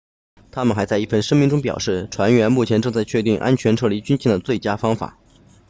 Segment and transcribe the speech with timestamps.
[0.49, 5.15] 他们还在一份声明中表示船员目前正在确定安全撤离军舰的最佳方法